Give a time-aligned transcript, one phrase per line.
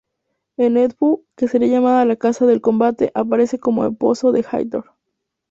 [0.57, 4.93] En Edfu, que sería llamada la "Casa del combate" aparece como esposo de Hathor.